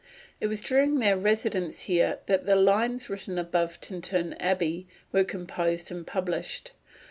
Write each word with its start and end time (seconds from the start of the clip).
It 0.39 0.47
was 0.47 0.63
during 0.63 0.95
their 0.97 1.15
residence 1.15 1.83
here 1.83 2.17
that 2.25 2.47
the 2.47 2.55
"Lines 2.55 3.07
written 3.07 3.37
above 3.37 3.79
Tintern 3.79 4.33
Abbey" 4.39 4.87
were 5.11 5.23
composed 5.23 5.91
and 5.91 6.07
published. 6.07 6.71